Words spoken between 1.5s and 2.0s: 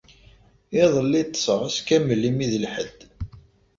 ass